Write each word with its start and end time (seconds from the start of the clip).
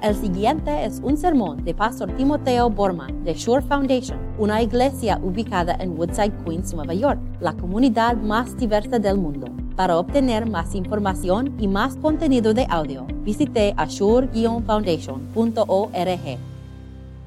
El 0.00 0.14
siguiente 0.14 0.84
es 0.84 1.00
un 1.02 1.16
sermón 1.16 1.64
de 1.64 1.74
Pastor 1.74 2.14
Timoteo 2.14 2.70
Borman 2.70 3.24
de 3.24 3.34
Shore 3.34 3.66
Foundation, 3.66 4.16
una 4.38 4.62
iglesia 4.62 5.18
ubicada 5.20 5.76
en 5.80 5.98
Woodside, 5.98 6.44
Queens, 6.44 6.72
Nueva 6.72 6.94
York, 6.94 7.18
la 7.40 7.52
comunidad 7.54 8.16
más 8.16 8.56
diversa 8.56 9.00
del 9.00 9.18
mundo. 9.18 9.48
Para 9.74 9.98
obtener 9.98 10.48
más 10.48 10.76
información 10.76 11.56
y 11.58 11.66
más 11.66 11.96
contenido 11.96 12.54
de 12.54 12.64
audio, 12.70 13.08
visite 13.24 13.74
ashore-foundation.org. 13.76 16.38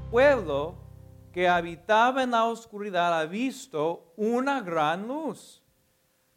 pueblo 0.09 0.75
que 1.33 1.49
habitaba 1.49 2.23
en 2.23 2.31
la 2.31 2.45
oscuridad 2.45 3.19
ha 3.19 3.25
visto 3.25 4.13
una 4.15 4.61
gran 4.61 5.09
luz. 5.09 5.61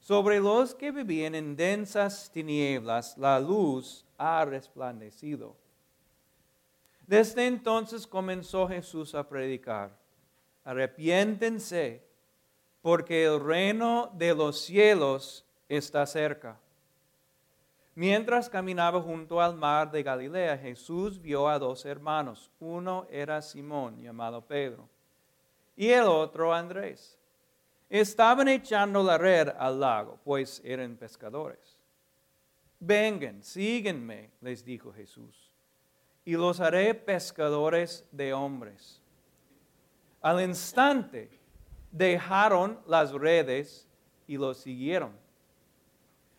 Sobre 0.01 0.41
los 0.41 0.75
que 0.75 0.91
vivían 0.91 1.37
en 1.37 1.55
densas 1.55 2.29
tinieblas, 2.33 3.17
la 3.19 3.39
luz 3.39 4.05
ha 4.19 4.45
resplandecido. 4.45 5.63
Desde 7.07 7.47
entonces 7.47 8.07
comenzó 8.07 8.67
Jesús 8.69 9.15
a 9.15 9.29
predicar. 9.29 9.99
Arrepiéntense, 10.65 12.03
porque 12.81 13.25
el 13.25 13.41
reino 13.41 14.11
de 14.15 14.35
los 14.35 14.61
cielos 14.61 15.45
está 15.69 16.07
cerca. 16.07 16.59
Mientras 17.95 18.49
caminaba 18.51 19.01
junto 19.01 19.41
al 19.41 19.55
mar 19.55 19.91
de 19.91 20.03
Galilea, 20.03 20.59
Jesús 20.59 21.21
vio 21.21 21.49
a 21.49 21.59
dos 21.59 21.85
hermanos. 21.85 22.51
Uno 22.59 23.07
era 23.11 23.41
Simón, 23.41 24.01
llamado 24.01 24.45
Pedro, 24.45 24.89
y 25.77 25.89
el 25.91 26.05
otro 26.05 26.53
Andrés. 26.53 27.19
Estaban 27.89 28.49
echando 28.49 29.03
la 29.03 29.17
red 29.17 29.51
al 29.57 29.79
lago, 29.79 30.19
pues 30.25 30.61
eran 30.65 30.97
pescadores. 30.97 31.79
Vengan, 32.81 33.43
síguenme, 33.43 34.31
les 34.41 34.65
dijo 34.65 34.93
Jesús, 34.93 35.44
y 36.25 36.33
los 36.33 36.61
haré 36.61 36.95
pescadores 36.95 38.07
de 38.11 38.33
hombres. 38.33 39.01
Al 40.21 40.43
instante 40.43 41.31
dejaron 41.91 42.81
las 42.87 43.13
redes 43.13 43.87
y 44.27 44.37
los 44.37 44.59
siguieron. 44.59 45.13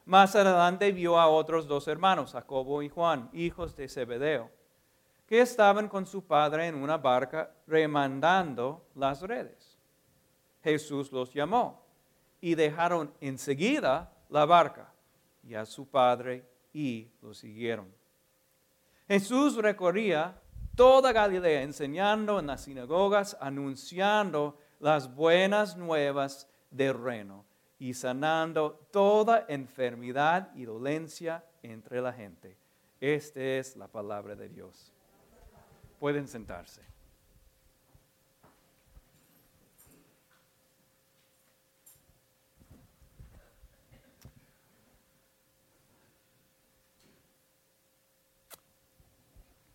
Más 0.05 0.35
adelante 0.35 0.91
vio 0.91 1.19
a 1.19 1.27
otros 1.27 1.67
dos 1.67 1.87
hermanos, 1.87 2.33
Jacobo 2.33 2.81
y 2.81 2.89
Juan, 2.89 3.29
hijos 3.33 3.75
de 3.75 3.87
Zebedeo, 3.87 4.49
que 5.27 5.41
estaban 5.41 5.87
con 5.87 6.05
su 6.05 6.23
padre 6.25 6.67
en 6.67 6.75
una 6.75 6.97
barca 6.97 7.51
remandando 7.65 8.85
las 8.95 9.21
redes. 9.21 9.79
Jesús 10.63 11.11
los 11.11 11.33
llamó 11.33 11.85
y 12.41 12.55
dejaron 12.55 13.13
enseguida 13.21 14.11
la 14.29 14.45
barca 14.45 14.91
y 15.43 15.55
a 15.55 15.65
su 15.65 15.87
padre 15.87 16.43
y 16.73 17.11
los 17.21 17.37
siguieron. 17.37 17.91
Jesús 19.07 19.55
recorría 19.57 20.41
toda 20.75 21.13
Galilea 21.13 21.61
enseñando 21.61 22.39
en 22.39 22.47
las 22.47 22.63
sinagogas, 22.63 23.37
anunciando 23.39 24.57
las 24.79 25.13
buenas 25.13 25.77
nuevas 25.77 26.49
del 26.71 26.95
reino 26.95 27.45
y 27.77 27.93
sanando 27.93 28.87
toda 28.91 29.45
enfermedad 29.47 30.51
y 30.55 30.65
dolencia 30.65 31.45
entre 31.61 32.01
la 32.01 32.13
gente. 32.13 32.57
Esta 32.99 33.41
es 33.41 33.75
la 33.75 33.87
palabra 33.87 34.35
de 34.35 34.49
Dios. 34.49 34.91
Pueden 35.99 36.27
sentarse. 36.27 36.94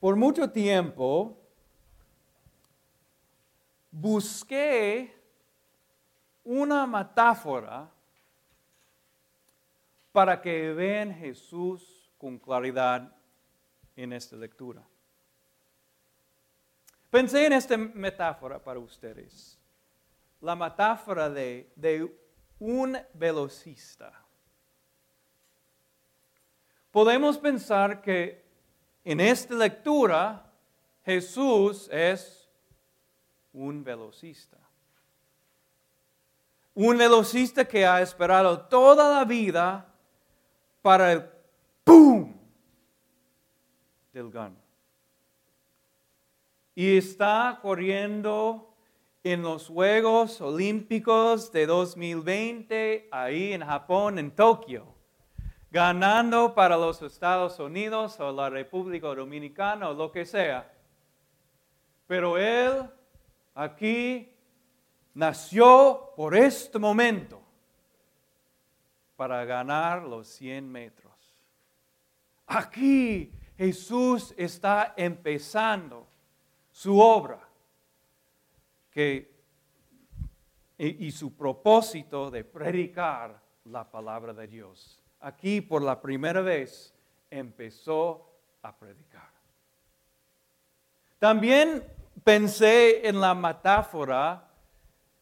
Por 0.00 0.16
mucho 0.16 0.50
tiempo 0.50 1.36
busqué 3.90 5.14
una 6.42 6.86
metáfora 6.86 7.90
para 10.10 10.40
que 10.40 10.72
vean 10.72 11.14
Jesús 11.14 12.10
con 12.16 12.38
claridad 12.38 13.14
en 13.94 14.14
esta 14.14 14.36
lectura. 14.36 14.82
Pensé 17.10 17.44
en 17.44 17.52
esta 17.52 17.76
metáfora 17.76 18.58
para 18.58 18.78
ustedes, 18.78 19.58
la 20.40 20.56
metáfora 20.56 21.28
de, 21.28 21.70
de 21.76 22.10
un 22.58 22.96
velocista. 23.12 24.24
Podemos 26.90 27.36
pensar 27.36 28.00
que 28.00 28.39
en 29.04 29.20
esta 29.20 29.54
lectura 29.54 30.52
Jesús 31.04 31.88
es 31.90 32.48
un 33.52 33.82
velocista. 33.82 34.58
Un 36.74 36.96
velocista 36.96 37.66
que 37.66 37.84
ha 37.84 38.00
esperado 38.00 38.60
toda 38.66 39.18
la 39.18 39.24
vida 39.24 39.86
para 40.82 41.12
el 41.12 41.24
¡pum! 41.84 42.32
del 44.12 44.30
gun. 44.30 44.56
Y 46.74 46.96
está 46.96 47.58
corriendo 47.60 48.74
en 49.22 49.42
los 49.42 49.68
Juegos 49.68 50.40
Olímpicos 50.40 51.52
de 51.52 51.66
2020, 51.66 53.08
ahí 53.10 53.52
en 53.52 53.62
Japón, 53.62 54.18
en 54.18 54.30
Tokio, 54.30 54.89
ganando 55.70 56.54
para 56.54 56.76
los 56.76 57.00
Estados 57.02 57.58
Unidos 57.58 58.18
o 58.18 58.32
la 58.32 58.50
República 58.50 59.08
Dominicana 59.08 59.90
o 59.90 59.94
lo 59.94 60.10
que 60.10 60.26
sea. 60.26 60.72
Pero 62.06 62.36
él 62.36 62.82
aquí 63.54 64.34
nació 65.14 66.12
por 66.16 66.34
este 66.34 66.78
momento 66.78 67.40
para 69.14 69.44
ganar 69.44 70.02
los 70.02 70.26
100 70.28 70.70
metros. 70.70 71.12
Aquí 72.46 73.32
Jesús 73.56 74.34
está 74.36 74.94
empezando 74.96 76.08
su 76.72 76.98
obra 76.98 77.46
que, 78.90 79.30
y, 80.78 81.06
y 81.06 81.12
su 81.12 81.36
propósito 81.36 82.30
de 82.30 82.42
predicar 82.42 83.40
la 83.66 83.88
palabra 83.88 84.32
de 84.32 84.48
Dios. 84.48 84.99
Aquí 85.20 85.60
por 85.60 85.82
la 85.82 86.00
primera 86.00 86.40
vez 86.40 86.94
empezó 87.30 88.30
a 88.62 88.76
predicar. 88.76 89.30
También 91.18 91.84
pensé 92.24 93.06
en 93.06 93.20
la 93.20 93.34
metáfora 93.34 94.48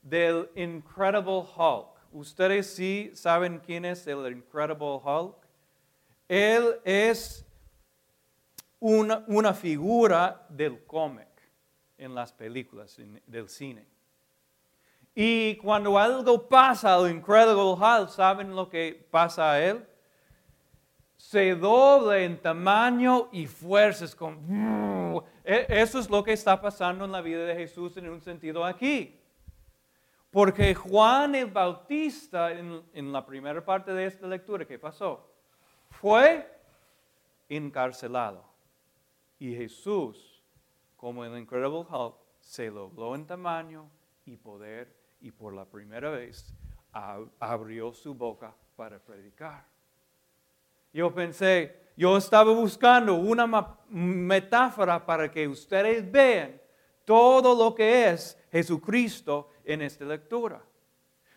del 0.00 0.48
Incredible 0.54 1.44
Hulk. 1.56 1.88
Ustedes 2.12 2.72
sí 2.72 3.10
saben 3.14 3.58
quién 3.58 3.84
es 3.84 4.06
el 4.06 4.32
Incredible 4.32 5.00
Hulk. 5.04 5.36
Él 6.28 6.80
es 6.84 7.44
una, 8.80 9.54
figura 9.54 10.46
del 10.48 10.84
cómic 10.84 11.28
en 11.96 12.14
las 12.14 12.32
películas 12.32 12.96
del 13.26 13.48
cine. 13.48 13.86
Y 15.20 15.56
cuando 15.56 15.98
algo 15.98 16.48
pasa 16.48 16.94
al 16.94 17.10
Incredible 17.10 17.72
Hulk, 17.72 18.08
¿saben 18.08 18.54
lo 18.54 18.68
que 18.68 19.04
pasa 19.10 19.50
a 19.50 19.60
él? 19.60 19.84
Se 21.16 21.56
dobla 21.56 22.18
en 22.20 22.40
tamaño 22.40 23.28
y 23.32 23.48
fuerzas. 23.48 24.14
Con... 24.14 25.24
E- 25.42 25.66
Eso 25.70 25.98
es 25.98 26.08
lo 26.08 26.22
que 26.22 26.34
está 26.34 26.60
pasando 26.60 27.04
en 27.04 27.10
la 27.10 27.20
vida 27.20 27.44
de 27.44 27.56
Jesús 27.56 27.96
en 27.96 28.08
un 28.08 28.20
sentido 28.20 28.64
aquí. 28.64 29.20
Porque 30.30 30.72
Juan 30.76 31.34
el 31.34 31.46
Bautista, 31.46 32.52
en, 32.52 32.80
en 32.92 33.12
la 33.12 33.26
primera 33.26 33.64
parte 33.64 33.92
de 33.92 34.06
esta 34.06 34.28
lectura, 34.28 34.64
¿qué 34.66 34.78
pasó? 34.78 35.28
Fue 35.90 36.48
encarcelado. 37.48 38.44
Y 39.40 39.52
Jesús, 39.52 40.44
como 40.96 41.24
el 41.24 41.36
Incredible 41.36 41.84
Hulk, 41.90 42.14
se 42.38 42.70
dobló 42.70 43.16
en 43.16 43.26
tamaño 43.26 43.90
y 44.24 44.36
poder 44.36 44.96
y 45.20 45.30
por 45.30 45.52
la 45.52 45.64
primera 45.64 46.10
vez 46.10 46.54
ab- 46.92 47.30
abrió 47.40 47.92
su 47.92 48.14
boca 48.14 48.54
para 48.76 48.98
predicar. 48.98 49.64
Yo 50.92 51.12
pensé, 51.14 51.90
yo 51.96 52.16
estaba 52.16 52.52
buscando 52.52 53.14
una 53.14 53.46
metáfora 53.88 55.04
para 55.04 55.30
que 55.30 55.46
ustedes 55.48 56.10
vean 56.10 56.60
todo 57.04 57.54
lo 57.54 57.74
que 57.74 58.10
es 58.10 58.38
Jesucristo 58.50 59.50
en 59.64 59.82
esta 59.82 60.04
lectura. 60.04 60.62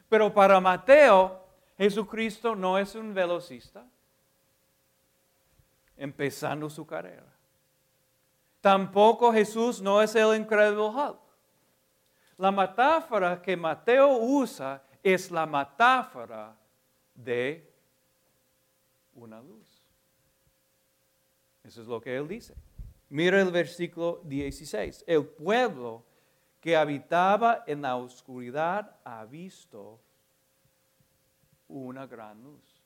Pero 0.07 0.33
para 0.33 0.59
Mateo, 0.59 1.39
Jesucristo 1.77 2.55
no 2.55 2.77
es 2.77 2.95
un 2.95 3.13
velocista 3.13 3.85
empezando 5.97 6.69
su 6.69 6.85
carrera. 6.85 7.25
Tampoco 8.59 9.31
Jesús 9.33 9.81
no 9.81 10.01
es 10.01 10.13
el 10.15 10.35
Incredible 10.35 10.89
Hulk. 10.89 11.20
La 12.41 12.51
metáfora 12.51 13.39
que 13.39 13.55
Mateo 13.55 14.17
usa 14.17 14.81
es 15.03 15.29
la 15.29 15.45
metáfora 15.45 16.57
de 17.13 17.71
una 19.13 19.39
luz. 19.39 19.67
Eso 21.63 21.83
es 21.83 21.87
lo 21.87 22.01
que 22.01 22.17
él 22.17 22.27
dice. 22.27 22.55
Mira 23.09 23.39
el 23.39 23.51
versículo 23.51 24.21
16. 24.23 25.03
El 25.05 25.23
pueblo 25.23 26.03
que 26.59 26.75
habitaba 26.75 27.63
en 27.67 27.83
la 27.83 27.95
oscuridad 27.95 28.95
ha 29.03 29.23
visto 29.25 29.99
una 31.67 32.07
gran 32.07 32.41
luz. 32.41 32.81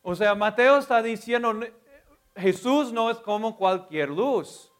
O 0.00 0.14
sea, 0.14 0.34
Mateo 0.34 0.78
está 0.78 1.02
diciendo, 1.02 1.60
Jesús 2.34 2.90
no 2.90 3.10
es 3.10 3.18
como 3.18 3.54
cualquier 3.54 4.08
luz. 4.08 4.72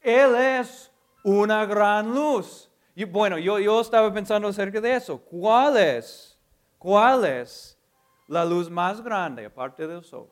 Él 0.00 0.34
es 0.36 0.90
una 1.22 1.66
gran 1.66 2.14
luz. 2.14 2.70
Y 2.94 3.04
bueno, 3.04 3.38
yo, 3.38 3.58
yo 3.58 3.80
estaba 3.80 4.12
pensando 4.12 4.48
acerca 4.48 4.80
de 4.80 4.94
eso. 4.94 5.18
¿Cuál 5.18 5.76
es? 5.76 6.38
¿Cuál 6.78 7.24
es 7.24 7.78
la 8.26 8.44
luz 8.44 8.70
más 8.70 9.00
grande 9.00 9.46
aparte 9.46 9.86
del 9.86 10.04
sol? 10.04 10.28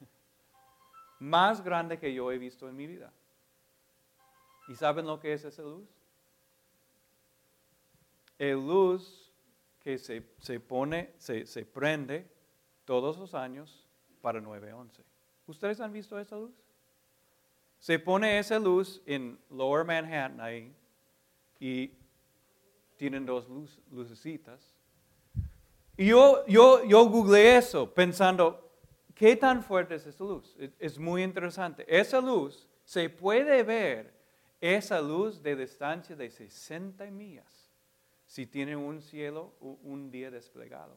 Más 1.18 1.62
grande 1.62 1.98
que 1.98 2.12
yo 2.12 2.30
he 2.30 2.38
visto 2.38 2.68
en 2.68 2.76
mi 2.76 2.86
vida. 2.86 3.12
¿Y 4.68 4.74
saben 4.74 5.06
lo 5.06 5.20
que 5.20 5.32
es 5.32 5.44
esa 5.44 5.62
luz? 5.62 5.88
El 8.38 8.66
luz 8.66 9.32
que 9.80 9.98
se, 9.98 10.22
pone, 10.60 11.14
se, 11.18 11.46
se 11.46 11.64
prende 11.66 12.30
todos 12.84 13.18
los 13.18 13.34
años 13.34 13.86
para 14.22 14.40
911. 14.40 15.04
¿Ustedes 15.46 15.80
han 15.80 15.92
visto 15.92 16.18
esa 16.18 16.36
luz? 16.36 16.63
Se 17.84 17.98
pone 17.98 18.38
esa 18.38 18.58
luz 18.58 19.02
en 19.04 19.38
Lower 19.50 19.84
Manhattan 19.84 20.40
ahí 20.40 20.74
y 21.60 21.92
tienen 22.96 23.26
dos 23.26 23.46
luz, 23.46 23.78
lucecitas. 23.90 24.74
Y 25.94 26.06
yo, 26.06 26.46
yo, 26.46 26.82
yo 26.86 27.04
googleé 27.04 27.58
eso 27.58 27.92
pensando, 27.92 28.72
¿qué 29.14 29.36
tan 29.36 29.62
fuerte 29.62 29.96
es 29.96 30.06
esa 30.06 30.24
luz? 30.24 30.56
Es, 30.78 30.98
muy 30.98 31.22
interesante. 31.22 31.84
Esa 31.86 32.22
luz 32.22 32.66
se 32.84 33.10
puede 33.10 33.62
ver, 33.62 34.14
esa 34.62 35.02
luz 35.02 35.42
de 35.42 35.54
distancia 35.54 36.16
de 36.16 36.30
60 36.30 37.04
millas, 37.10 37.70
si 38.24 38.46
tiene 38.46 38.74
un 38.76 39.02
cielo 39.02 39.52
un 39.60 40.10
día 40.10 40.30
desplegado. 40.30 40.96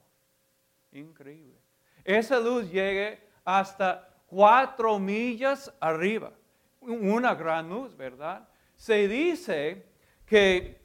Increíble. 0.94 1.60
Esa 2.06 2.40
luz 2.40 2.72
llega 2.72 3.20
hasta 3.44 4.08
cuatro 4.26 4.98
millas 5.00 5.70
arriba 5.82 6.32
una 6.88 7.36
gran 7.36 7.70
luz, 7.70 7.96
¿verdad? 7.96 8.48
Se 8.76 9.08
dice 9.08 9.86
que, 10.26 10.80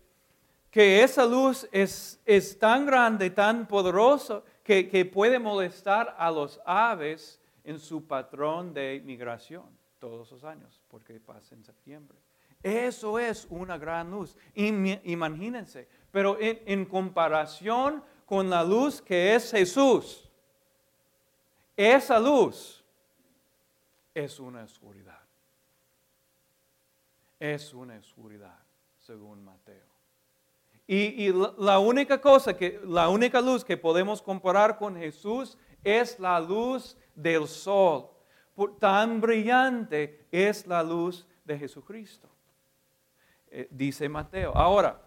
que 0.70 1.02
esa 1.02 1.24
luz 1.24 1.68
es, 1.70 2.20
es, 2.24 2.58
tan 2.58 2.86
grande, 2.86 3.30
tan 3.30 3.66
poderosa, 3.66 4.42
que, 4.62 4.88
que 4.88 5.04
puede 5.04 5.38
molestar 5.38 6.14
a 6.18 6.30
los 6.30 6.60
aves 6.64 7.40
en 7.64 7.78
su 7.78 8.06
patrón 8.06 8.72
de 8.72 9.02
migración 9.04 9.64
todos 9.98 10.30
los 10.30 10.44
años, 10.44 10.80
porque 10.88 11.20
pasa 11.20 11.54
en 11.54 11.64
septiembre. 11.64 12.18
Eso 12.62 13.18
es 13.18 13.46
una 13.50 13.76
gran 13.76 14.10
luz. 14.10 14.36
Imagínense, 14.54 15.88
pero 16.10 16.38
en, 16.40 16.60
en, 16.66 16.84
comparación 16.84 18.02
con 18.24 18.48
la 18.48 18.62
luz 18.62 19.02
que 19.02 19.34
es 19.34 19.50
Jesús, 19.50 20.30
esa 21.76 22.20
luz 22.20 22.84
es 24.14 24.38
una 24.38 24.62
oscuridad 24.62 25.22
es 27.42 27.74
una 27.74 27.98
oscuridad, 27.98 28.56
según 29.00 29.42
Mateo. 29.42 29.90
Y, 30.86 31.32
la 31.58 31.80
única 31.80 32.20
cosa 32.20 32.56
que, 32.56 32.80
la 32.84 33.08
única 33.08 33.40
luz 33.40 33.64
que 33.64 33.76
podemos 33.76 34.22
comparar 34.22 34.78
con 34.78 34.96
Jesús 34.96 35.58
es 35.82 36.20
la 36.20 36.38
luz 36.38 36.96
del 37.16 37.48
sol. 37.48 38.08
Por, 38.54 38.78
tan 38.78 39.20
brillante 39.20 40.24
es 40.30 40.68
la 40.68 40.84
luz 40.84 41.26
de 41.44 41.58
Jesucristo, 41.58 42.28
eh, 43.50 43.66
dice 43.72 44.08
Mateo. 44.08 44.52
Ahora, 44.54 45.02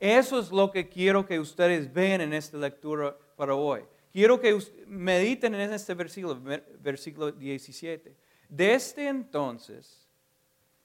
eso 0.00 0.38
es 0.38 0.50
lo 0.50 0.70
que 0.70 0.88
quiero 0.88 1.26
que 1.26 1.38
ustedes 1.38 1.92
vean 1.92 2.22
en 2.22 2.32
esta 2.32 2.56
lectura 2.56 3.14
para 3.36 3.54
hoy. 3.54 3.82
Quiero 4.10 4.40
que 4.40 4.58
mediten 4.86 5.54
en 5.56 5.74
este 5.74 5.92
versículo, 5.92 6.40
versículo 6.80 7.32
17. 7.32 8.16
Desde 8.48 9.08
entonces, 9.08 10.03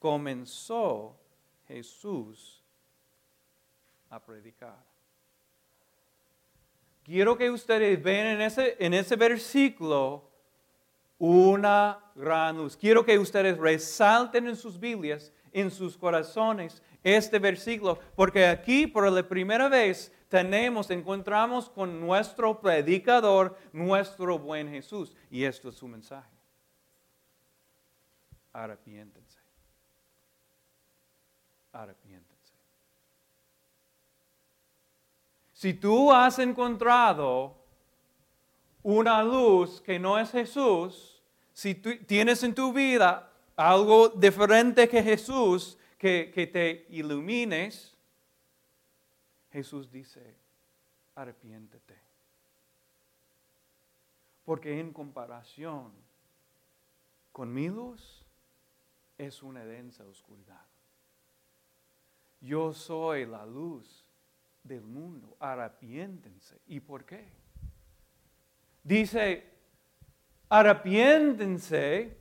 comenzó 0.00 1.16
Jesús 1.68 2.64
a 4.08 4.18
predicar. 4.18 4.82
Quiero 7.04 7.36
que 7.36 7.50
ustedes 7.50 8.02
vean 8.02 8.26
en 8.28 8.40
ese, 8.40 8.76
en 8.80 8.94
ese 8.94 9.14
versículo 9.14 10.28
una 11.18 11.98
gran 12.14 12.56
luz. 12.56 12.76
Quiero 12.76 13.04
que 13.04 13.18
ustedes 13.18 13.56
resalten 13.58 14.48
en 14.48 14.56
sus 14.56 14.80
Biblias, 14.80 15.32
en 15.52 15.70
sus 15.70 15.96
corazones, 15.96 16.82
este 17.04 17.38
versículo, 17.38 17.98
porque 18.16 18.46
aquí 18.46 18.86
por 18.86 19.10
la 19.10 19.22
primera 19.28 19.68
vez 19.68 20.12
tenemos, 20.28 20.90
encontramos 20.90 21.68
con 21.68 22.00
nuestro 22.00 22.60
predicador, 22.60 23.56
nuestro 23.72 24.38
buen 24.38 24.70
Jesús. 24.70 25.14
Y 25.30 25.44
esto 25.44 25.68
es 25.68 25.74
su 25.74 25.88
mensaje. 25.88 26.30
Arrepiéntense 28.52 29.29
arrepiéntense. 31.72 32.54
Si 35.52 35.74
tú 35.74 36.10
has 36.10 36.38
encontrado 36.38 37.54
una 38.82 39.22
luz 39.22 39.80
que 39.80 39.98
no 39.98 40.18
es 40.18 40.30
Jesús, 40.30 41.22
si 41.52 41.74
tienes 41.74 42.42
en 42.42 42.54
tu 42.54 42.72
vida 42.72 43.30
algo 43.56 44.08
diferente 44.08 44.88
que 44.88 45.02
Jesús, 45.02 45.78
que, 45.98 46.30
que 46.34 46.46
te 46.46 46.86
ilumines, 46.88 47.94
Jesús 49.52 49.90
dice, 49.90 50.34
arrepiéntete. 51.14 51.98
Porque 54.46 54.80
en 54.80 54.92
comparación 54.92 55.92
con 57.32 57.52
mi 57.52 57.68
luz 57.68 58.24
es 59.18 59.42
una 59.42 59.64
densa 59.66 60.06
oscuridad 60.06 60.69
yo 62.40 62.72
soy 62.72 63.26
la 63.26 63.44
luz 63.44 64.04
del 64.62 64.82
mundo, 64.82 65.36
arrepiéntense. 65.38 66.60
¿Y 66.66 66.80
por 66.80 67.04
qué? 67.04 67.28
Dice, 68.82 69.46
arrepiéntense 70.48 72.16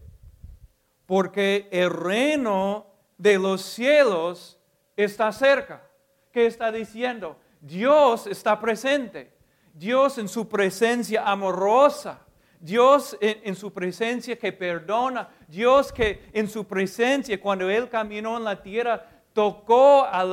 porque 1.06 1.68
el 1.72 1.90
reino 1.90 2.88
de 3.18 3.40
los 3.40 3.62
cielos 3.62 4.60
está 4.96 5.32
cerca. 5.32 5.84
¿Qué 6.32 6.46
está 6.46 6.72
diciendo? 6.72 7.38
Dios 7.62 8.28
está 8.28 8.60
presente. 8.60 9.34
Dios 9.74 10.18
en 10.18 10.28
su 10.28 10.48
presencia 10.48 11.24
amorosa. 11.24 12.26
Dios 12.60 13.18
en, 13.22 13.40
en, 13.44 13.56
su 13.56 13.72
presencia 13.72 14.38
que 14.38 14.52
perdona. 14.52 15.30
Dios 15.48 15.94
que 15.94 16.30
en 16.34 16.50
su 16.50 16.68
presencia 16.68 17.40
cuando 17.40 17.70
Él 17.70 17.88
caminó 17.88 18.38
en 18.38 18.44
la 18.44 18.62
tierra 18.62 19.19
tocó 19.34 20.06
a, 20.06 20.24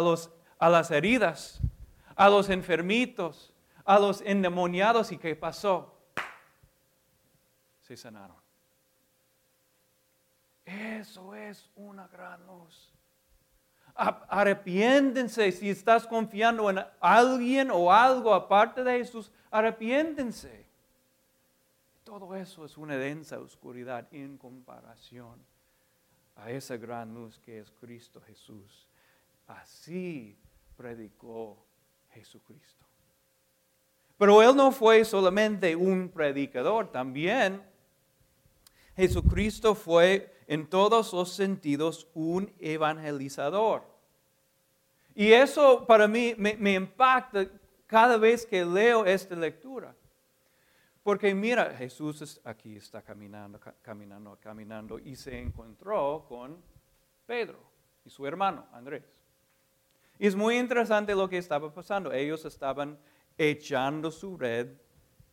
los, 0.00 0.30
a 0.58 0.68
las 0.68 0.90
heridas, 0.90 1.60
a 2.16 2.28
los 2.28 2.50
enfermitos, 2.50 3.52
a 3.84 3.98
los 3.98 4.20
endemoniados 4.22 5.12
y 5.12 5.18
¿qué 5.18 5.34
pasó? 5.34 5.94
Se 7.80 7.96
sanaron. 7.96 8.36
Eso 10.64 11.34
es 11.34 11.68
una 11.74 12.06
gran 12.08 12.46
luz. 12.46 12.92
Arrepiéntense 13.94 15.52
si 15.52 15.68
estás 15.68 16.06
confiando 16.06 16.70
en 16.70 16.80
alguien 17.00 17.70
o 17.70 17.92
algo 17.92 18.32
aparte 18.32 18.82
de 18.82 18.98
Jesús. 18.98 19.30
Arrepiéntense. 19.50 20.66
Todo 22.04 22.34
eso 22.34 22.64
es 22.64 22.76
una 22.78 22.96
densa 22.96 23.38
oscuridad 23.38 24.06
en 24.12 24.38
comparación 24.38 25.51
a 26.36 26.50
esa 26.50 26.76
gran 26.76 27.14
luz 27.14 27.38
que 27.38 27.58
es 27.58 27.70
Cristo 27.80 28.20
Jesús. 28.26 28.86
Así 29.46 30.36
predicó 30.76 31.56
Jesucristo. 32.10 32.84
Pero 34.18 34.42
Él 34.42 34.54
no 34.54 34.72
fue 34.72 35.04
solamente 35.04 35.74
un 35.74 36.08
predicador, 36.08 36.90
también 36.90 37.62
Jesucristo 38.96 39.74
fue 39.74 40.32
en 40.46 40.68
todos 40.68 41.12
los 41.12 41.32
sentidos 41.32 42.06
un 42.14 42.52
evangelizador. 42.60 43.82
Y 45.14 45.32
eso 45.32 45.86
para 45.86 46.06
mí 46.06 46.34
me, 46.36 46.56
me 46.56 46.74
impacta 46.74 47.46
cada 47.86 48.16
vez 48.16 48.46
que 48.46 48.64
leo 48.64 49.04
esta 49.04 49.34
lectura. 49.34 49.94
Porque 51.02 51.34
mira, 51.34 51.74
Jesús 51.76 52.40
aquí 52.44 52.76
está 52.76 53.02
caminando, 53.02 53.58
caminando, 53.82 54.38
caminando 54.40 54.98
y 54.98 55.16
se 55.16 55.38
encontró 55.38 56.24
con 56.28 56.62
Pedro 57.26 57.58
y 58.04 58.10
su 58.10 58.26
hermano 58.26 58.66
Andrés. 58.72 59.04
Y 60.18 60.26
es 60.26 60.36
muy 60.36 60.56
interesante 60.58 61.14
lo 61.14 61.28
que 61.28 61.38
estaba 61.38 61.72
pasando. 61.74 62.12
Ellos 62.12 62.44
estaban 62.44 62.96
echando 63.36 64.10
su 64.12 64.36
red 64.36 64.68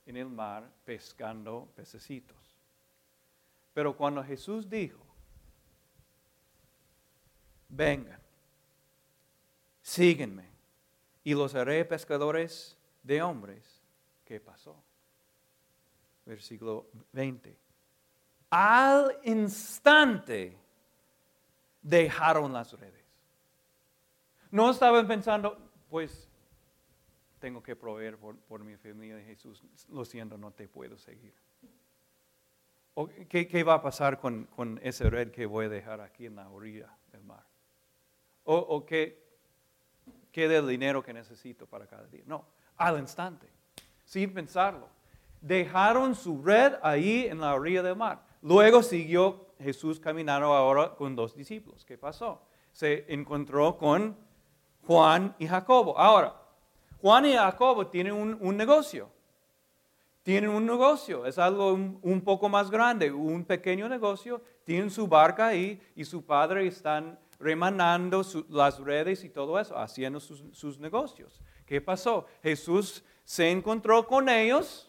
en 0.07 0.17
el 0.17 0.27
mar, 0.27 0.67
pescando 0.85 1.71
pececitos. 1.75 2.37
Pero 3.73 3.95
cuando 3.95 4.23
Jesús 4.23 4.67
dijo, 4.67 5.05
vengan, 7.67 8.19
síguenme, 9.83 10.49
y 11.23 11.35
los 11.35 11.53
haré 11.53 11.85
pescadores 11.85 12.75
de 13.03 13.21
hombres, 13.21 13.83
¿qué 14.25 14.39
pasó? 14.39 14.75
Versículo 16.29 16.91
20. 17.13 17.57
Al 18.51 19.17
instante 19.23 20.55
dejaron 21.81 22.53
las 22.53 22.71
redes. 22.79 23.03
No 24.51 24.69
estaban 24.69 25.07
pensando, 25.07 25.57
pues 25.89 26.29
tengo 27.39 27.63
que 27.63 27.75
proveer 27.75 28.19
por, 28.19 28.63
mi 28.63 28.77
familia 28.77 29.15
de 29.15 29.23
Jesús. 29.23 29.63
Lo 29.89 30.05
siento, 30.05 30.37
no 30.37 30.51
te 30.51 30.67
puedo 30.67 30.99
seguir. 30.99 31.33
qué, 33.27 33.63
va 33.63 33.73
a 33.73 33.81
pasar 33.81 34.19
con, 34.19 34.79
ese 34.83 35.09
red 35.09 35.31
que 35.31 35.47
voy 35.47 35.65
a 35.65 35.69
dejar 35.69 35.99
aquí 35.99 36.27
en 36.27 36.35
la 36.35 36.47
orilla 36.47 36.95
del 37.11 37.23
mar? 37.23 37.43
¿O, 38.43 38.55
o 38.55 38.85
qué, 38.85 39.19
qué 40.31 40.47
del 40.47 40.67
dinero 40.67 41.01
que 41.01 41.11
necesito 41.11 41.65
para 41.65 41.87
cada 41.87 42.05
día? 42.05 42.21
No, 42.27 42.45
al 42.77 42.99
instante, 42.99 43.49
sin 44.05 44.31
pensarlo. 44.31 44.98
Dejaron 45.41 46.15
su 46.15 46.41
red 46.43 46.73
ahí 46.81 47.27
en 47.27 47.39
la 47.39 47.53
orilla 47.55 47.81
del 47.81 47.95
mar. 47.95 48.23
Luego 48.41 48.83
siguió 48.83 49.47
Jesús 49.59 49.99
caminando 49.99 50.53
ahora 50.53 50.95
con 50.95 51.15
dos 51.15 51.35
discípulos. 51.35 51.85
¿Qué 51.85 51.97
pasó? 51.97 52.41
Se 52.71 53.05
encontró 53.11 53.77
con 53.77 54.15
Juan 54.85 55.35
y 55.37 55.47
Jacobo. 55.47 55.97
Ahora, 55.97 56.35
Juan 57.01 57.25
y 57.25 57.33
Jacobo 57.33 57.87
tienen 57.87 58.13
un, 58.13 58.57
negocio. 58.57 59.09
Tienen 60.23 60.49
un 60.49 60.65
negocio, 60.65 61.25
es 61.25 61.37
algo 61.37 61.73
un, 61.73 62.21
poco 62.21 62.49
más 62.49 62.69
grande, 62.69 63.11
un 63.11 63.45
pequeño 63.45 63.87
negocio. 63.87 64.41
Tienen 64.63 64.89
su 64.89 65.07
barca 65.07 65.47
ahí 65.47 65.81
y 65.95 66.05
su 66.05 66.25
padre 66.25 66.67
están 66.67 67.19
remanando 67.39 68.21
las 68.49 68.79
redes 68.79 69.23
y 69.23 69.29
todo 69.29 69.59
eso, 69.59 69.77
haciendo 69.77 70.19
sus, 70.19 70.43
sus 70.51 70.79
negocios. 70.79 71.41
¿Qué 71.65 71.79
pasó? 71.81 72.25
Jesús 72.43 73.03
se 73.23 73.49
encontró 73.49 74.05
con 74.05 74.27
ellos, 74.27 74.88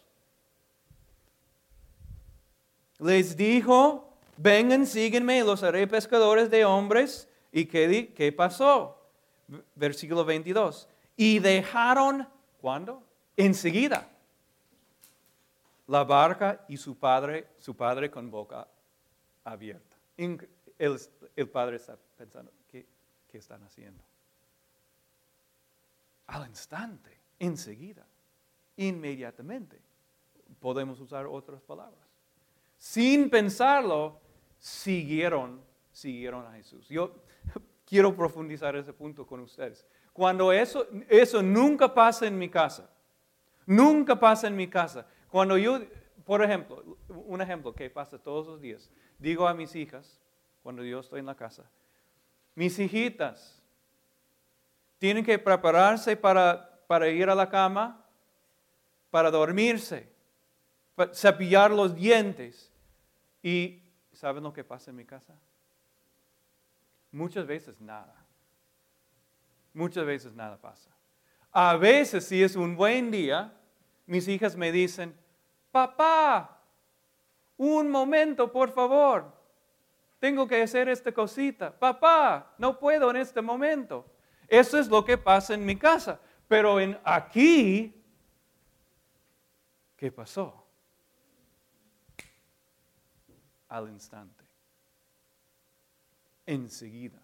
les 3.01 3.35
dijo, 3.35 4.13
vengan, 4.37 4.85
síguenme, 4.85 5.43
los 5.43 5.63
haré 5.63 5.87
pescadores 5.87 6.49
de 6.51 6.63
hombres. 6.65 7.27
¿Y 7.51 7.65
qué, 7.65 8.33
pasó? 8.35 8.97
Versículo 9.75 10.23
22. 10.23 10.87
Y 11.17 11.39
dejaron, 11.39 12.27
¿cuándo? 12.61 13.03
Enseguida. 13.35 14.07
La 15.87 16.03
barca 16.03 16.63
y 16.69 16.77
su 16.77 16.95
padre, 16.95 17.47
su 17.57 17.75
padre 17.75 18.11
con 18.11 18.29
boca 18.29 18.67
abierta. 19.43 19.97
El, 20.15 21.49
padre 21.51 21.77
está 21.77 21.97
pensando, 22.17 22.51
¿qué, 22.69 22.85
¿qué 23.29 23.39
están 23.39 23.63
haciendo? 23.63 24.03
Al 26.27 26.47
instante, 26.47 27.19
enseguida, 27.39 28.05
inmediatamente. 28.77 29.81
Podemos 30.59 30.99
usar 30.99 31.25
otras 31.25 31.61
palabras. 31.63 32.10
Sin 32.81 33.29
pensarlo, 33.29 34.19
siguieron, 34.57 35.61
siguieron 35.91 36.47
a 36.47 36.53
Jesús. 36.53 36.89
Yo 36.89 37.13
quiero 37.85 38.15
profundizar 38.15 38.75
ese 38.75 38.91
punto 38.91 39.27
con 39.27 39.39
ustedes. 39.41 39.85
Cuando 40.11 40.51
eso, 40.51 40.87
eso 41.07 41.43
nunca 41.43 41.93
pasa 41.93 42.25
en 42.25 42.39
mi 42.39 42.49
casa, 42.49 42.89
nunca 43.67 44.19
pasa 44.19 44.47
en 44.47 44.55
mi 44.55 44.67
casa. 44.67 45.05
Cuando 45.29 45.59
yo, 45.59 45.79
por 46.25 46.43
ejemplo, 46.43 46.97
un 47.07 47.39
ejemplo 47.39 47.71
que 47.75 47.87
pasa 47.91 48.17
todos 48.17 48.47
los 48.47 48.59
días, 48.59 48.89
digo 49.19 49.47
a 49.47 49.53
mis 49.53 49.75
hijas, 49.75 50.19
cuando 50.63 50.83
yo 50.83 51.01
estoy 51.01 51.19
en 51.19 51.27
la 51.27 51.35
casa, 51.35 51.69
mis 52.55 52.79
hijitas 52.79 53.61
tienen 54.97 55.23
que 55.23 55.37
prepararse 55.37 56.17
para, 56.17 56.81
para 56.87 57.09
ir 57.09 57.29
a 57.29 57.35
la 57.35 57.47
cama, 57.47 58.03
para 59.11 59.29
dormirse, 59.29 60.09
para 60.95 61.13
cepillar 61.13 61.69
los 61.69 61.93
dientes. 61.93 62.70
Y 63.41 63.81
¿saben 64.11 64.43
lo 64.43 64.53
que 64.53 64.63
pasa 64.63 64.91
en 64.91 64.97
mi 64.97 65.05
casa? 65.05 65.33
Muchas 67.11 67.45
veces 67.45 67.79
nada. 67.81 68.15
Muchas 69.73 70.05
veces 70.05 70.33
nada 70.33 70.57
pasa. 70.57 70.89
A 71.51 71.75
veces, 71.75 72.25
si 72.25 72.41
es 72.41 72.55
un 72.55 72.75
buen 72.75 73.11
día, 73.11 73.53
mis 74.05 74.27
hijas 74.27 74.55
me 74.55 74.71
dicen, 74.71 75.17
papá, 75.71 76.61
un 77.57 77.89
momento, 77.89 78.51
por 78.51 78.71
favor. 78.71 79.31
Tengo 80.19 80.47
que 80.47 80.61
hacer 80.61 80.87
esta 80.87 81.11
cosita. 81.11 81.77
Papá, 81.77 82.53
no 82.57 82.79
puedo 82.79 83.09
en 83.09 83.17
este 83.17 83.41
momento. 83.41 84.05
Eso 84.47 84.77
es 84.77 84.87
lo 84.87 85.03
que 85.03 85.17
pasa 85.17 85.53
en 85.53 85.65
mi 85.65 85.75
casa. 85.75 86.19
Pero 86.47 86.79
en 86.79 86.99
aquí, 87.03 88.03
¿qué 89.95 90.11
pasó? 90.11 90.60
Al 93.71 93.89
instante. 93.89 94.45
Enseguida 96.45 97.21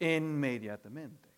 inmediatamente. 0.00 1.28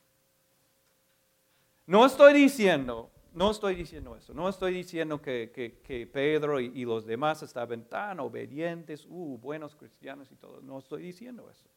No 1.87 2.07
estoy 2.07 2.33
diciendo, 2.33 3.11
no 3.35 3.51
estoy 3.51 3.75
diciendo 3.75 4.17
eso, 4.17 4.33
no 4.33 4.49
estoy 4.49 4.73
diciendo 4.73 5.21
que, 5.21 6.09
Pedro 6.13 6.61
y, 6.61 6.85
los 6.85 7.05
demás 7.05 7.43
estaban 7.43 7.85
tan 7.85 8.21
obedientes, 8.21 9.05
uh, 9.09 9.39
buenos 9.39 9.75
cristianos 9.75 10.31
y 10.31 10.37
todo, 10.37 10.61
no 10.63 10.79
estoy 10.79 11.03
diciendo 11.03 11.51
eso. 11.51 11.69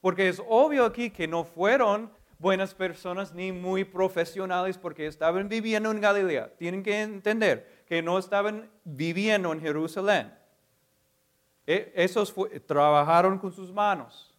Porque 0.00 0.28
es 0.28 0.42
obvio 0.48 0.84
aquí 0.84 1.10
que 1.10 1.26
no 1.26 1.44
fueron 1.44 2.10
buenas 2.38 2.74
personas 2.74 3.32
ni 3.32 3.50
muy 3.50 3.84
profesionales 3.84 4.78
porque 4.78 5.06
estaban 5.06 5.48
viviendo 5.48 5.90
en 5.90 6.00
Galilea. 6.00 6.54
Tienen 6.56 6.82
que 6.82 7.00
entender 7.00 7.84
que 7.86 8.00
no 8.00 8.16
estaban 8.18 8.70
viviendo 8.84 9.52
en 9.52 9.60
Jerusalén. 9.60 10.37
E, 11.70 11.92
esos 11.94 12.34
trabajaron 12.64 13.38
con 13.38 13.52
sus 13.52 13.70
manos 13.70 14.34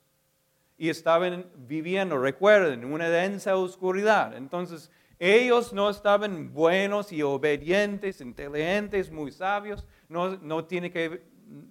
y 0.79 0.89
estaban 0.89 1.45
viviendo, 1.55 2.17
recuerden, 2.17 2.81
en 2.81 2.91
una 2.91 3.07
densa 3.07 3.55
oscuridad. 3.55 4.35
Entonces, 4.35 4.89
ellos 5.19 5.71
no 5.71 5.91
estaban 5.91 6.51
buenos 6.51 7.11
y 7.11 7.21
obedientes, 7.21 8.19
inteligentes, 8.19 9.11
muy 9.11 9.31
sabios. 9.31 9.85
No, 10.07 10.37
no 10.37 10.65
tiene 10.65 10.91
que, 10.91 11.21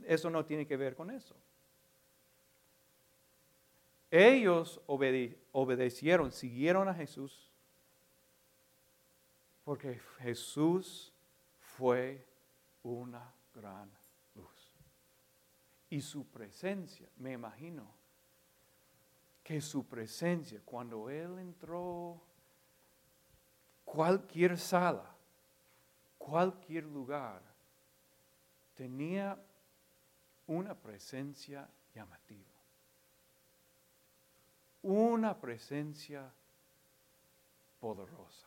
eso 0.07 0.31
no 0.31 0.45
tiene 0.45 0.65
que 0.65 0.77
ver 0.77 0.95
con 0.95 1.11
eso. 1.11 1.35
Ellos 4.13 4.81
obedecieron, 4.87 6.31
siguieron 6.31 6.87
a 6.87 6.95
Jesús, 6.95 7.51
porque 9.65 10.01
Jesús 10.21 11.13
fue 11.59 12.25
una 12.85 13.35
gran. 13.53 13.98
Y 15.91 16.01
su 16.03 16.27
presencia, 16.27 17.09
me 17.17 17.33
imagino, 17.33 17.87
que 19.43 19.61
su 19.63 19.87
presencia, 19.87 20.61
cuando 20.65 21.09
Él 21.09 21.39
entró, 21.39 22.21
cualquier 23.85 24.59
sala, 24.59 25.15
cualquier 26.19 26.85
lugar, 26.85 27.41
tenía 28.75 29.43
una 30.47 30.75
presencia 30.75 31.67
llamativa. 31.95 32.45
Una 34.83 35.41
presencia 35.41 36.31
poderosa. 37.81 38.47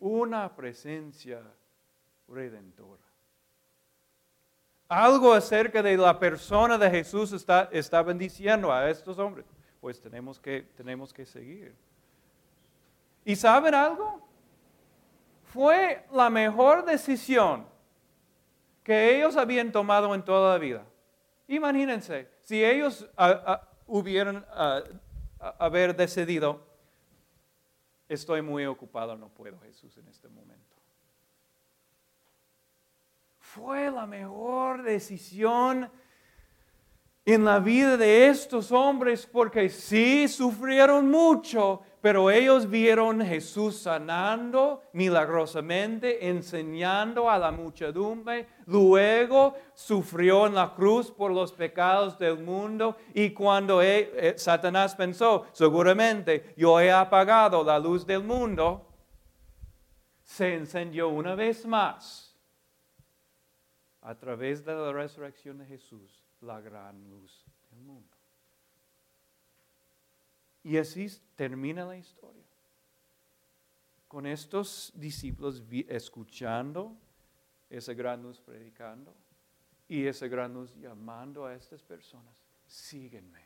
Una 0.00 0.54
presencia 0.56 1.40
redentora 2.26 3.13
algo 4.88 5.32
acerca 5.32 5.82
de 5.82 5.96
la 5.96 6.18
persona 6.18 6.76
de 6.78 6.90
Jesús 6.90 7.32
está, 7.32 7.68
estaban 7.72 8.18
diciendo 8.18 8.72
a 8.72 8.88
estos 8.90 9.18
hombres. 9.18 9.46
Pues 9.80 10.00
tenemos 10.00 10.38
que, 10.38 10.62
tenemos 10.76 11.12
que 11.12 11.26
seguir. 11.26 11.74
¿Y 13.24 13.36
saben 13.36 13.74
algo? 13.74 14.26
Fue 15.44 16.04
la 16.12 16.30
mejor 16.30 16.84
decisión 16.84 17.66
que 18.82 19.16
ellos 19.16 19.36
habían 19.36 19.72
tomado 19.72 20.14
en 20.14 20.22
toda 20.22 20.52
la 20.52 20.58
vida. 20.58 20.84
Imagínense, 21.48 22.28
si 22.42 22.64
ellos 22.64 23.06
hubieran 23.86 24.44
haber 25.58 25.94
decidido, 25.96 26.66
estoy 28.08 28.42
muy 28.42 28.66
ocupado, 28.66 29.16
no 29.16 29.28
puedo 29.28 29.58
Jesús 29.60 29.96
en 29.96 30.08
este 30.08 30.28
momento 30.28 30.73
fue 33.54 33.88
la 33.88 34.04
mejor 34.04 34.82
decisión 34.82 35.88
en 37.24 37.44
la 37.44 37.60
vida 37.60 37.96
de 37.96 38.26
estos 38.26 38.72
hombres 38.72 39.28
porque 39.30 39.68
sí 39.68 40.26
sufrieron 40.26 41.08
mucho, 41.08 41.80
pero 42.00 42.32
ellos 42.32 42.68
vieron 42.68 43.22
a 43.22 43.26
Jesús 43.26 43.78
sanando 43.78 44.82
milagrosamente, 44.92 46.28
enseñando 46.28 47.30
a 47.30 47.38
la 47.38 47.52
muchedumbre. 47.52 48.48
Luego 48.66 49.54
sufrió 49.72 50.48
en 50.48 50.56
la 50.56 50.74
cruz 50.74 51.12
por 51.12 51.30
los 51.30 51.52
pecados 51.52 52.18
del 52.18 52.40
mundo. 52.40 52.96
Y 53.14 53.30
cuando 53.30 53.80
eh, 53.80 54.10
eh, 54.16 54.34
Satanás 54.36 54.96
pensó, 54.96 55.46
seguramente 55.52 56.54
yo 56.56 56.80
he 56.80 56.90
apagado 56.90 57.62
la 57.62 57.78
luz 57.78 58.04
del 58.04 58.24
mundo, 58.24 58.88
se 60.24 60.54
encendió 60.54 61.08
una 61.08 61.36
vez 61.36 61.64
más 61.64 62.23
a 64.04 64.14
través 64.14 64.64
de 64.64 64.74
la 64.74 64.92
resurrección 64.92 65.58
de 65.58 65.66
Jesús 65.66 66.22
la 66.42 66.60
gran 66.60 67.08
luz 67.08 67.44
del 67.70 67.80
mundo. 67.80 68.16
Y 70.62 70.76
así 70.76 71.08
termina 71.34 71.84
la 71.84 71.96
historia. 71.96 72.42
Con 74.06 74.26
estos 74.26 74.92
discípulos 74.94 75.62
escuchando 75.88 76.96
esa 77.68 77.94
gran 77.94 78.22
luz 78.22 78.38
predicando 78.40 79.12
y 79.88 80.06
esa 80.06 80.28
gran 80.28 80.52
luz 80.52 80.74
llamando 80.76 81.46
a 81.46 81.54
estas 81.54 81.82
personas, 81.82 82.44
síguenme, 82.66 83.42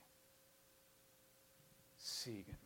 síguenme. 1.96 2.58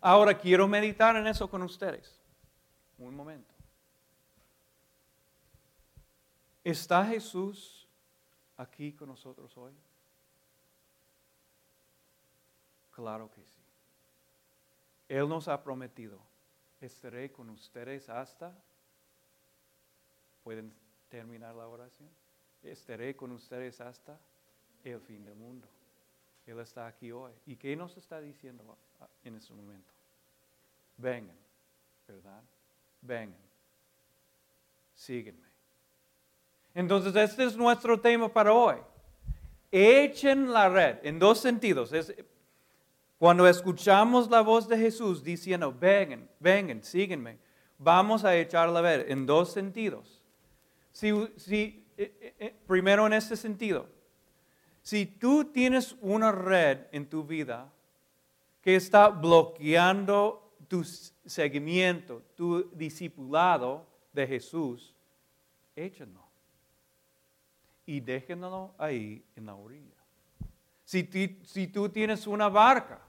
Ahora 0.00 0.36
quiero 0.36 0.66
meditar 0.66 1.14
en 1.16 1.26
eso 1.26 1.48
con 1.48 1.62
ustedes. 1.62 2.20
Un 2.98 3.14
momento. 3.14 3.53
¿Está 6.64 7.04
Jesús 7.04 7.86
aquí 8.56 8.94
con 8.94 9.10
nosotros 9.10 9.54
hoy? 9.58 9.74
Claro 12.90 13.30
que 13.30 13.44
sí. 13.44 13.60
Él 15.08 15.28
nos 15.28 15.46
ha 15.48 15.62
prometido, 15.62 16.18
estaré 16.80 17.30
con 17.30 17.50
ustedes 17.50 18.08
hasta, 18.08 18.56
¿pueden 20.42 20.72
terminar 21.10 21.54
la 21.54 21.68
oración? 21.68 22.08
Estaré 22.62 23.14
con 23.14 23.32
ustedes 23.32 23.82
hasta 23.82 24.18
el 24.84 25.00
fin 25.00 25.22
del 25.22 25.34
mundo. 25.34 25.68
Él 26.46 26.58
está 26.60 26.86
aquí 26.86 27.12
hoy. 27.12 27.32
¿Y 27.46 27.56
qué 27.56 27.76
nos 27.76 27.96
está 27.98 28.20
diciendo 28.20 28.78
en 29.22 29.34
este 29.34 29.52
momento? 29.52 29.92
Vengan, 30.96 31.36
¿verdad? 32.08 32.42
Vengan. 33.02 33.40
Síguenme. 34.94 35.53
Entonces, 36.74 37.14
este 37.14 37.44
es 37.44 37.56
nuestro 37.56 38.00
tema 38.00 38.28
para 38.28 38.52
hoy. 38.52 38.76
Echen 39.70 40.52
la 40.52 40.68
red 40.68 40.98
en 41.02 41.18
dos 41.18 41.38
sentidos. 41.38 41.92
Cuando 43.18 43.46
escuchamos 43.46 44.28
la 44.28 44.40
voz 44.40 44.68
de 44.68 44.76
Jesús 44.76 45.22
diciendo, 45.22 45.72
vengan, 45.72 46.28
vengan, 46.40 46.82
síguenme, 46.82 47.38
vamos 47.78 48.24
a 48.24 48.36
echar 48.36 48.68
la 48.68 48.82
red 48.82 49.10
en 49.10 49.24
dos 49.24 49.52
sentidos. 49.52 50.20
Si, 50.92 51.12
si, 51.36 51.86
eh, 51.96 52.12
eh, 52.20 52.34
eh, 52.38 52.56
primero 52.66 53.06
en 53.06 53.12
este 53.12 53.36
sentido, 53.36 53.88
si 54.82 55.06
tú 55.06 55.44
tienes 55.46 55.96
una 56.00 56.30
red 56.30 56.86
en 56.92 57.08
tu 57.08 57.24
vida 57.24 57.72
que 58.60 58.76
está 58.76 59.08
bloqueando 59.08 60.56
tu 60.68 60.84
seguimiento, 60.84 62.22
tu 62.34 62.70
discipulado 62.72 63.86
de 64.12 64.26
Jesús, 64.26 64.94
échenlo 65.74 66.23
y 67.86 68.00
déjenlo 68.00 68.74
ahí 68.78 69.24
en 69.36 69.46
la 69.46 69.54
orilla. 69.54 69.94
Si, 70.84 71.08
si 71.44 71.66
tú 71.66 71.88
tienes 71.88 72.26
una 72.26 72.48
barca 72.48 73.00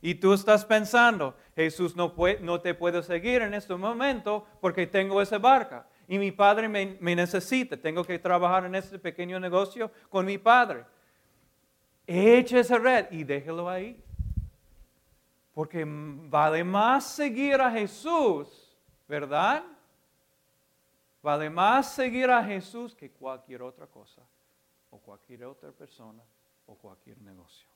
y 0.00 0.14
tú 0.14 0.32
estás 0.32 0.64
pensando, 0.64 1.36
Jesús 1.54 1.94
no, 1.94 2.14
puede, 2.14 2.40
no 2.40 2.60
te 2.60 2.74
puede 2.74 3.02
seguir 3.02 3.42
en 3.42 3.54
este 3.54 3.74
momento 3.74 4.46
porque 4.60 4.86
tengo 4.86 5.20
esa 5.20 5.38
barca 5.38 5.86
y 6.08 6.18
mi 6.18 6.32
padre 6.32 6.68
me, 6.68 6.96
me 7.00 7.14
necesita, 7.14 7.76
tengo 7.76 8.04
que 8.04 8.18
trabajar 8.18 8.64
en 8.64 8.74
este 8.74 8.98
pequeño 8.98 9.38
negocio 9.38 9.90
con 10.08 10.26
mi 10.26 10.38
padre. 10.38 10.84
Eche 12.06 12.60
esa 12.60 12.78
red 12.78 13.06
y 13.10 13.24
déjelo 13.24 13.68
ahí. 13.68 14.02
Porque 15.54 15.84
vale 15.86 16.64
más 16.64 17.12
seguir 17.14 17.60
a 17.60 17.70
Jesús, 17.70 18.76
¿verdad? 19.06 19.62
Vale 21.22 21.48
más 21.48 21.94
seguir 21.94 22.30
a 22.30 22.44
Jesús 22.44 22.94
que 22.94 23.10
cualquier 23.10 23.62
otra 23.62 23.86
cosa, 23.86 24.22
o 24.90 24.98
cualquier 24.98 25.44
otra 25.44 25.70
persona, 25.70 26.22
o 26.66 26.74
cualquier 26.74 27.20
negocio. 27.22 27.68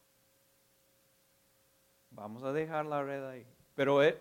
Vamos 2.11 2.43
a 2.43 2.53
dejar 2.53 2.87
la 2.87 3.03
red 3.03 3.25
ahí. 3.25 3.47
Pero 3.75 4.03
eh, 4.03 4.19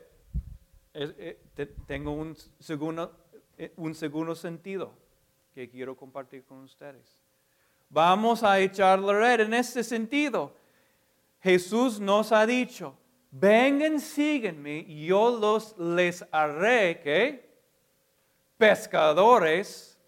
eh, 0.94 1.76
tengo 1.88 2.12
un 2.12 2.36
segundo, 2.60 3.26
eh, 3.58 3.74
un 3.78 3.96
segundo 3.96 4.36
sentido 4.36 4.94
que 5.54 5.70
quiero 5.70 5.96
compartir 5.96 6.44
con 6.46 6.60
ustedes. 6.60 7.18
Vamos 7.90 8.44
a 8.44 8.60
echar 8.60 9.00
la 9.00 9.14
red 9.14 9.42
en 9.42 9.54
este 9.54 9.84
sentido. 9.84 10.54
Jesús 11.40 12.00
nos 12.00 12.32
ha 12.32 12.46
dicho, 12.46 12.98
vengan, 13.32 14.00
síguenme, 14.00 14.84
yo 15.06 15.38
los 15.40 15.78
les 15.78 16.26
haré, 16.32 17.00
¿qué? 17.02 17.45
Pescadores 18.58 20.00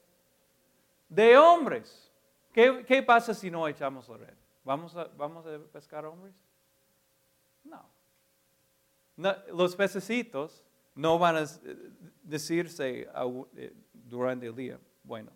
de 1.10 1.38
hombres. 1.38 2.12
¿Qué, 2.54 2.86
¿Qué, 2.86 3.04
pasa 3.04 3.34
si 3.34 3.52
no 3.52 3.68
echamos 3.68 4.08
la 4.10 4.18
red? 4.18 4.34
¿Vamos 4.64 4.96
a, 4.96 5.06
¿Vamos 5.16 5.46
a 5.46 5.60
pescar 5.72 6.06
hombres? 6.06 6.36
No. 7.64 7.86
Los 9.54 9.76
pececitos 9.76 10.64
no 10.96 11.20
van 11.20 11.38
a 11.38 11.46
decirse 12.24 13.08
eh, 13.56 13.74
durante 13.94 14.48
el 14.48 14.56
día, 14.56 14.80
bueno, 15.04 15.32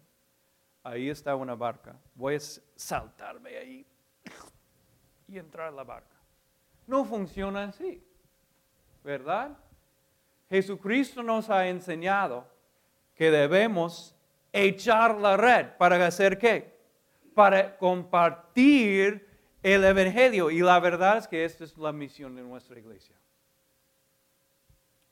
ahí 0.84 1.10
está 1.10 1.36
una 1.36 1.56
barca, 1.56 1.96
voy 2.16 2.36
a 2.36 2.40
saltarme 2.40 3.58
ahí 3.58 3.86
y 5.28 5.38
entrar 5.38 5.68
a 5.68 5.72
la 5.72 5.84
barca. 5.84 6.18
No 6.88 7.06
funciona 7.06 7.66
así, 7.66 8.04
¿verdad? 9.04 9.58
Jesucristo 10.50 11.22
nos 11.24 11.50
ha 11.50 11.68
enseñado 11.68 12.51
que 13.16 13.32
debemos 13.32 14.16
echar 14.52 15.18
la 15.18 15.38
red 15.38 15.68
para 15.78 16.06
hacer 16.06 16.38
qué? 16.38 16.78
Para 17.34 17.78
compartir 17.78 19.28
el 19.64 19.84
Evangelio. 19.84 20.50
Y 20.50 20.62
la 20.62 20.80
verdad 20.80 21.18
es 21.18 21.28
que 21.28 21.46
esta 21.46 21.64
es 21.64 21.78
la 21.78 21.92
misión 21.92 22.36
de 22.36 22.44
nuestra 22.44 22.80
iglesia. 22.80 23.16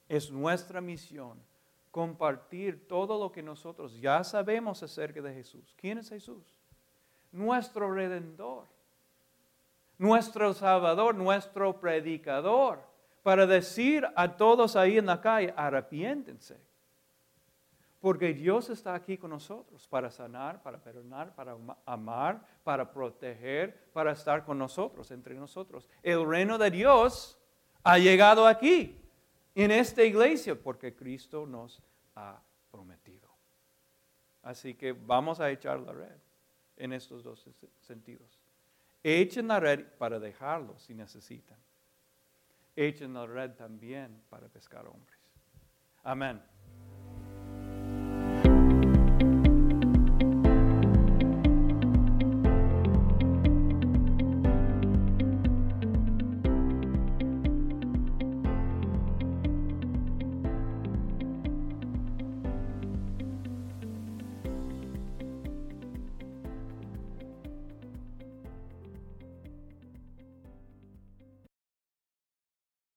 Es 0.07 0.31
nuestra 0.31 0.81
misión 0.81 1.39
compartir 1.91 2.87
todo 2.87 3.19
lo 3.19 3.31
que 3.31 3.43
nosotros 3.43 3.99
ya 3.99 4.23
sabemos 4.23 4.81
acerca 4.83 5.21
de 5.21 5.33
Jesús. 5.33 5.73
¿Quién 5.77 5.99
es 5.99 6.09
Jesús? 6.09 6.43
Nuestro 7.31 7.91
redentor 7.91 8.65
nuestro 9.99 10.53
Salvador, 10.53 11.13
nuestro 11.13 11.79
predicador, 11.79 12.79
para 13.21 13.45
decir 13.45 14.07
a 14.15 14.37
todos 14.37 14.75
ahí 14.75 14.97
en 14.97 15.05
la 15.05 15.21
calle, 15.21 15.53
arrepiéntense. 15.55 16.57
Porque 17.99 18.33
Dios 18.33 18.69
está 18.69 18.95
aquí 18.95 19.17
con 19.17 19.31
nosotros 19.31 19.87
para 19.87 20.09
sanar, 20.09 20.61
para 20.63 20.77
perdonar, 20.77 21.35
para 21.35 21.57
amar, 21.85 22.45
para 22.63 22.91
proteger, 22.91 23.91
para 23.91 24.13
estar 24.13 24.45
con 24.45 24.57
nosotros, 24.57 25.11
entre 25.11 25.35
nosotros. 25.35 25.89
El 26.01 26.25
reino 26.25 26.57
de 26.57 26.71
Dios 26.71 27.37
ha 27.83 27.97
llegado 27.97 28.47
aquí, 28.47 28.95
en 29.55 29.71
esta 29.71 30.03
iglesia, 30.03 30.55
porque 30.55 30.95
Cristo 30.95 31.45
nos 31.45 31.81
ha 32.15 32.39
prometido. 32.71 33.29
Así 34.43 34.75
que 34.75 34.93
vamos 34.93 35.41
a 35.41 35.49
echar 35.49 35.79
la 35.81 35.91
red 35.91 36.17
en 36.77 36.93
estos 36.93 37.23
dos 37.23 37.45
sentidos. 37.81 38.39
Echen 39.03 39.47
la 39.47 39.59
red 39.59 39.85
para 39.97 40.19
dejarlo 40.19 40.77
si 40.79 40.93
necesitan. 40.93 41.57
Echen 42.75 43.13
la 43.13 43.25
red 43.25 43.51
también 43.51 44.21
para 44.29 44.47
pescar 44.47 44.87
hombres. 44.87 45.19
Amén. 46.03 46.41